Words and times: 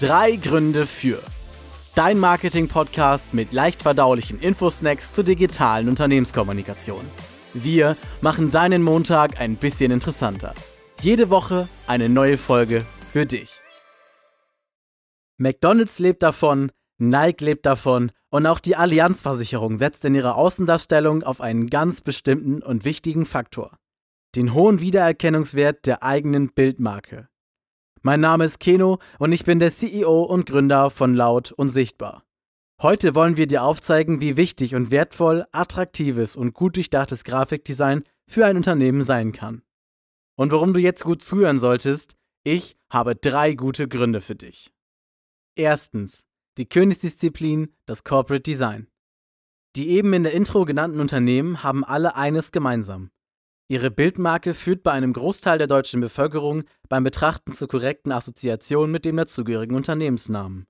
Drei 0.00 0.36
Gründe 0.36 0.86
für. 0.86 1.20
Dein 1.96 2.20
Marketing-Podcast 2.20 3.34
mit 3.34 3.52
leicht 3.52 3.82
verdaulichen 3.82 4.38
Infosnacks 4.38 5.12
zur 5.12 5.24
digitalen 5.24 5.88
Unternehmenskommunikation. 5.88 7.04
Wir 7.52 7.96
machen 8.20 8.52
deinen 8.52 8.84
Montag 8.84 9.40
ein 9.40 9.56
bisschen 9.56 9.90
interessanter. 9.90 10.54
Jede 11.00 11.30
Woche 11.30 11.68
eine 11.88 12.08
neue 12.08 12.36
Folge 12.36 12.86
für 13.12 13.26
dich. 13.26 13.50
McDonald's 15.36 15.98
lebt 15.98 16.22
davon, 16.22 16.70
Nike 16.98 17.44
lebt 17.44 17.66
davon 17.66 18.12
und 18.30 18.46
auch 18.46 18.60
die 18.60 18.76
Allianzversicherung 18.76 19.78
setzt 19.78 20.04
in 20.04 20.14
ihrer 20.14 20.36
Außendarstellung 20.36 21.24
auf 21.24 21.40
einen 21.40 21.66
ganz 21.66 22.02
bestimmten 22.02 22.62
und 22.62 22.84
wichtigen 22.84 23.26
Faktor. 23.26 23.76
Den 24.36 24.54
hohen 24.54 24.78
Wiedererkennungswert 24.78 25.86
der 25.86 26.04
eigenen 26.04 26.52
Bildmarke. 26.52 27.28
Mein 28.02 28.20
Name 28.20 28.44
ist 28.44 28.60
Keno 28.60 28.98
und 29.18 29.32
ich 29.32 29.44
bin 29.44 29.58
der 29.58 29.72
CEO 29.72 30.22
und 30.22 30.46
Gründer 30.46 30.90
von 30.90 31.14
Laut 31.14 31.50
und 31.50 31.68
Sichtbar. 31.68 32.22
Heute 32.80 33.16
wollen 33.16 33.36
wir 33.36 33.48
dir 33.48 33.64
aufzeigen, 33.64 34.20
wie 34.20 34.36
wichtig 34.36 34.76
und 34.76 34.92
wertvoll 34.92 35.44
attraktives 35.50 36.36
und 36.36 36.54
gut 36.54 36.76
durchdachtes 36.76 37.24
Grafikdesign 37.24 38.04
für 38.28 38.46
ein 38.46 38.56
Unternehmen 38.56 39.02
sein 39.02 39.32
kann. 39.32 39.62
Und 40.36 40.52
warum 40.52 40.74
du 40.74 40.78
jetzt 40.78 41.02
gut 41.02 41.22
zuhören 41.22 41.58
solltest, 41.58 42.14
ich 42.44 42.76
habe 42.88 43.16
drei 43.16 43.54
gute 43.54 43.88
Gründe 43.88 44.20
für 44.20 44.36
dich. 44.36 44.72
Erstens, 45.56 46.24
die 46.56 46.68
Königsdisziplin, 46.68 47.74
das 47.84 48.04
Corporate 48.04 48.42
Design. 48.42 48.86
Die 49.74 49.88
eben 49.88 50.12
in 50.12 50.22
der 50.22 50.34
Intro 50.34 50.64
genannten 50.64 51.00
Unternehmen 51.00 51.64
haben 51.64 51.84
alle 51.84 52.14
eines 52.14 52.52
gemeinsam. 52.52 53.10
Ihre 53.70 53.90
Bildmarke 53.90 54.54
führt 54.54 54.82
bei 54.82 54.92
einem 54.92 55.12
Großteil 55.12 55.58
der 55.58 55.66
deutschen 55.66 56.00
Bevölkerung 56.00 56.64
beim 56.88 57.04
Betrachten 57.04 57.52
zur 57.52 57.68
korrekten 57.68 58.12
Assoziation 58.12 58.90
mit 58.90 59.04
dem 59.04 59.18
dazugehörigen 59.18 59.76
Unternehmensnamen. 59.76 60.66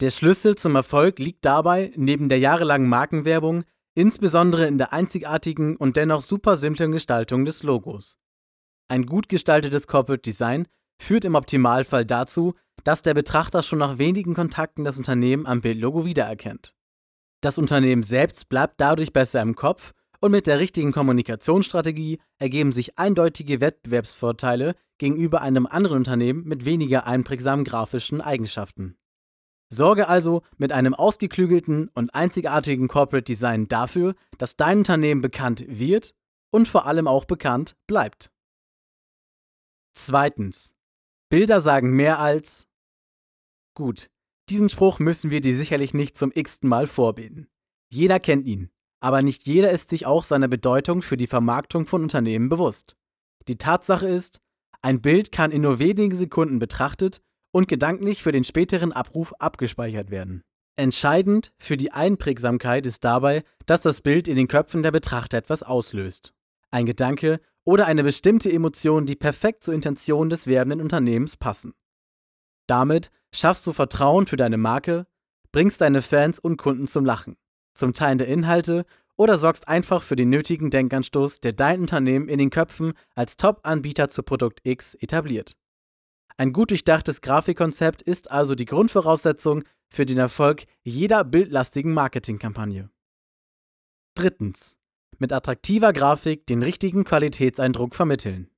Der 0.00 0.10
Schlüssel 0.10 0.56
zum 0.56 0.76
Erfolg 0.76 1.18
liegt 1.18 1.44
dabei, 1.44 1.92
neben 1.94 2.30
der 2.30 2.38
jahrelangen 2.38 2.88
Markenwerbung, 2.88 3.64
insbesondere 3.94 4.66
in 4.66 4.78
der 4.78 4.94
einzigartigen 4.94 5.76
und 5.76 5.96
dennoch 5.96 6.22
super 6.22 6.56
simplen 6.56 6.90
Gestaltung 6.90 7.44
des 7.44 7.62
Logos. 7.62 8.16
Ein 8.88 9.04
gut 9.04 9.28
gestaltetes 9.28 9.86
Corporate 9.86 10.22
Design 10.22 10.66
führt 11.02 11.26
im 11.26 11.34
Optimalfall 11.34 12.06
dazu, 12.06 12.54
dass 12.82 13.02
der 13.02 13.12
Betrachter 13.12 13.62
schon 13.62 13.78
nach 13.78 13.98
wenigen 13.98 14.32
Kontakten 14.32 14.84
das 14.84 14.96
Unternehmen 14.96 15.44
am 15.44 15.60
Bildlogo 15.60 16.06
wiedererkennt. 16.06 16.74
Das 17.42 17.58
Unternehmen 17.58 18.02
selbst 18.02 18.48
bleibt 18.48 18.80
dadurch 18.80 19.12
besser 19.12 19.42
im 19.42 19.54
Kopf 19.54 19.92
und 20.20 20.32
mit 20.32 20.46
der 20.46 20.58
richtigen 20.58 20.92
Kommunikationsstrategie 20.92 22.18
ergeben 22.38 22.72
sich 22.72 22.98
eindeutige 22.98 23.60
Wettbewerbsvorteile 23.60 24.74
gegenüber 24.98 25.40
einem 25.42 25.66
anderen 25.66 25.98
Unternehmen 25.98 26.44
mit 26.44 26.64
weniger 26.64 27.06
einprägsamen 27.06 27.64
grafischen 27.64 28.20
Eigenschaften. 28.20 28.96
Sorge 29.72 30.08
also 30.08 30.42
mit 30.58 30.72
einem 30.72 30.94
ausgeklügelten 30.94 31.88
und 31.94 32.14
einzigartigen 32.14 32.88
Corporate 32.88 33.24
Design 33.24 33.68
dafür, 33.68 34.14
dass 34.36 34.56
dein 34.56 34.78
Unternehmen 34.78 35.20
bekannt 35.20 35.64
wird 35.66 36.14
und 36.50 36.68
vor 36.68 36.86
allem 36.86 37.06
auch 37.06 37.24
bekannt 37.24 37.76
bleibt. 37.86 38.30
Zweitens. 39.94 40.74
Bilder 41.28 41.60
sagen 41.60 41.94
mehr 41.94 42.18
als 42.18 42.66
Gut, 43.74 44.10
diesen 44.48 44.68
Spruch 44.68 44.98
müssen 44.98 45.30
wir 45.30 45.40
dir 45.40 45.54
sicherlich 45.54 45.94
nicht 45.94 46.16
zum 46.16 46.32
x-ten 46.34 46.68
Mal 46.68 46.88
vorbeten. 46.88 47.48
Jeder 47.92 48.18
kennt 48.18 48.46
ihn. 48.46 48.70
Aber 49.00 49.22
nicht 49.22 49.46
jeder 49.46 49.70
ist 49.70 49.88
sich 49.88 50.06
auch 50.06 50.24
seiner 50.24 50.48
Bedeutung 50.48 51.02
für 51.02 51.16
die 51.16 51.26
Vermarktung 51.26 51.86
von 51.86 52.02
Unternehmen 52.02 52.50
bewusst. 52.50 52.96
Die 53.48 53.56
Tatsache 53.56 54.06
ist, 54.06 54.40
ein 54.82 55.00
Bild 55.00 55.32
kann 55.32 55.50
in 55.50 55.62
nur 55.62 55.78
wenigen 55.78 56.14
Sekunden 56.14 56.58
betrachtet 56.58 57.22
und 57.50 57.66
gedanklich 57.66 58.22
für 58.22 58.32
den 58.32 58.44
späteren 58.44 58.92
Abruf 58.92 59.32
abgespeichert 59.38 60.10
werden. 60.10 60.42
Entscheidend 60.76 61.52
für 61.58 61.76
die 61.76 61.92
Einprägsamkeit 61.92 62.86
ist 62.86 63.04
dabei, 63.04 63.42
dass 63.66 63.80
das 63.80 64.02
Bild 64.02 64.28
in 64.28 64.36
den 64.36 64.48
Köpfen 64.48 64.82
der 64.82 64.92
Betrachter 64.92 65.38
etwas 65.38 65.62
auslöst. 65.62 66.32
Ein 66.70 66.86
Gedanke 66.86 67.40
oder 67.64 67.86
eine 67.86 68.04
bestimmte 68.04 68.52
Emotion, 68.52 69.04
die 69.04 69.16
perfekt 69.16 69.64
zur 69.64 69.74
Intention 69.74 70.30
des 70.30 70.46
werbenden 70.46 70.80
Unternehmens 70.80 71.36
passen. 71.36 71.74
Damit 72.66 73.10
schaffst 73.32 73.66
du 73.66 73.72
Vertrauen 73.72 74.26
für 74.26 74.36
deine 74.36 74.58
Marke, 74.58 75.06
bringst 75.52 75.80
deine 75.80 76.02
Fans 76.02 76.38
und 76.38 76.56
Kunden 76.56 76.86
zum 76.86 77.04
Lachen 77.04 77.36
zum 77.74 77.92
Teilen 77.92 78.18
der 78.18 78.28
Inhalte 78.28 78.84
oder 79.16 79.38
sorgst 79.38 79.68
einfach 79.68 80.02
für 80.02 80.16
den 80.16 80.30
nötigen 80.30 80.70
Denkanstoß, 80.70 81.40
der 81.40 81.52
dein 81.52 81.80
Unternehmen 81.80 82.28
in 82.28 82.38
den 82.38 82.50
Köpfen 82.50 82.94
als 83.14 83.36
Top-Anbieter 83.36 84.08
zu 84.08 84.22
Produkt 84.22 84.60
X 84.64 84.94
etabliert. 84.94 85.56
Ein 86.38 86.54
gut 86.54 86.70
durchdachtes 86.70 87.20
Grafikkonzept 87.20 88.00
ist 88.00 88.30
also 88.30 88.54
die 88.54 88.64
Grundvoraussetzung 88.64 89.62
für 89.90 90.06
den 90.06 90.16
Erfolg 90.16 90.64
jeder 90.82 91.22
bildlastigen 91.22 91.92
Marketingkampagne. 91.92 92.88
Drittens. 94.14 94.78
Mit 95.18 95.34
attraktiver 95.34 95.92
Grafik 95.92 96.46
den 96.46 96.62
richtigen 96.62 97.04
Qualitätseindruck 97.04 97.94
vermitteln. 97.94 98.48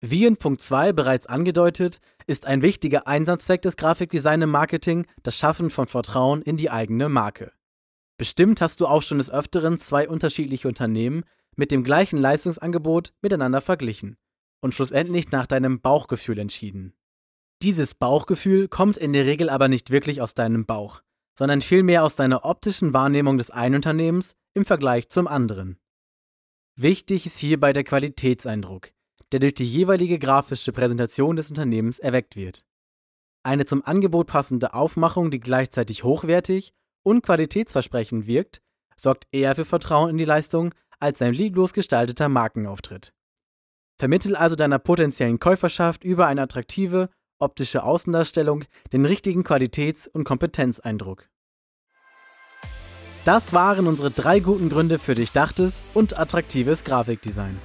Wie 0.00 0.24
in 0.24 0.36
Punkt 0.36 0.62
2 0.62 0.92
bereits 0.92 1.26
angedeutet, 1.26 2.00
ist 2.26 2.46
ein 2.46 2.62
wichtiger 2.62 3.06
Einsatzzweck 3.06 3.62
des 3.62 3.76
Grafikdesign 3.76 4.42
im 4.42 4.50
Marketing 4.50 5.06
das 5.22 5.36
Schaffen 5.36 5.70
von 5.70 5.86
Vertrauen 5.86 6.42
in 6.42 6.56
die 6.56 6.70
eigene 6.70 7.08
Marke. 7.08 7.52
Bestimmt 8.20 8.60
hast 8.60 8.82
du 8.82 8.86
auch 8.86 9.00
schon 9.00 9.16
des 9.16 9.30
Öfteren 9.30 9.78
zwei 9.78 10.06
unterschiedliche 10.06 10.68
Unternehmen 10.68 11.24
mit 11.56 11.70
dem 11.70 11.82
gleichen 11.82 12.18
Leistungsangebot 12.18 13.14
miteinander 13.22 13.62
verglichen 13.62 14.18
und 14.60 14.74
schlussendlich 14.74 15.30
nach 15.30 15.46
deinem 15.46 15.80
Bauchgefühl 15.80 16.38
entschieden. 16.38 16.92
Dieses 17.62 17.94
Bauchgefühl 17.94 18.68
kommt 18.68 18.98
in 18.98 19.14
der 19.14 19.24
Regel 19.24 19.48
aber 19.48 19.68
nicht 19.68 19.88
wirklich 19.88 20.20
aus 20.20 20.34
deinem 20.34 20.66
Bauch, 20.66 21.00
sondern 21.34 21.62
vielmehr 21.62 22.04
aus 22.04 22.14
deiner 22.14 22.44
optischen 22.44 22.92
Wahrnehmung 22.92 23.38
des 23.38 23.48
einen 23.48 23.76
Unternehmens 23.76 24.34
im 24.52 24.66
Vergleich 24.66 25.08
zum 25.08 25.26
anderen. 25.26 25.78
Wichtig 26.76 27.24
ist 27.24 27.38
hierbei 27.38 27.72
der 27.72 27.84
Qualitätseindruck, 27.84 28.92
der 29.32 29.40
durch 29.40 29.54
die 29.54 29.64
jeweilige 29.64 30.18
grafische 30.18 30.72
Präsentation 30.72 31.36
des 31.36 31.48
Unternehmens 31.48 31.98
erweckt 31.98 32.36
wird. 32.36 32.66
Eine 33.44 33.64
zum 33.64 33.82
Angebot 33.82 34.26
passende 34.26 34.74
Aufmachung, 34.74 35.30
die 35.30 35.40
gleichzeitig 35.40 36.04
hochwertig 36.04 36.74
und 37.02 37.22
qualitätsversprechend 37.22 38.26
wirkt, 38.26 38.60
sorgt 38.96 39.26
eher 39.32 39.54
für 39.54 39.64
Vertrauen 39.64 40.10
in 40.10 40.18
die 40.18 40.24
Leistung 40.24 40.74
als 40.98 41.22
ein 41.22 41.32
lieblos 41.32 41.72
gestalteter 41.72 42.28
Markenauftritt. 42.28 43.12
Vermittel 43.98 44.36
also 44.36 44.56
deiner 44.56 44.78
potenziellen 44.78 45.38
Käuferschaft 45.38 46.04
über 46.04 46.26
eine 46.26 46.42
attraktive, 46.42 47.08
optische 47.38 47.82
Außendarstellung 47.82 48.64
den 48.92 49.04
richtigen 49.04 49.44
Qualitäts- 49.44 50.08
und 50.08 50.24
Kompetenzeindruck. 50.24 51.28
Das 53.24 53.52
waren 53.52 53.86
unsere 53.86 54.10
drei 54.10 54.40
guten 54.40 54.70
Gründe 54.70 54.98
für 54.98 55.14
durchdachtes 55.14 55.82
und 55.92 56.18
attraktives 56.18 56.84
Grafikdesign. 56.84 57.58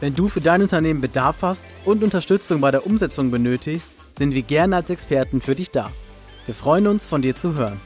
Wenn 0.00 0.14
du 0.14 0.28
für 0.28 0.40
dein 0.40 0.62
Unternehmen 0.62 1.00
Bedarf 1.00 1.42
hast 1.42 1.64
und 1.84 2.04
Unterstützung 2.04 2.60
bei 2.60 2.70
der 2.70 2.86
Umsetzung 2.86 3.30
benötigst, 3.30 3.94
sind 4.16 4.34
wir 4.34 4.42
gerne 4.42 4.76
als 4.76 4.90
Experten 4.90 5.40
für 5.40 5.54
dich 5.54 5.70
da. 5.70 5.90
Wir 6.46 6.54
freuen 6.54 6.86
uns, 6.86 7.08
von 7.08 7.22
dir 7.22 7.34
zu 7.34 7.54
hören. 7.54 7.80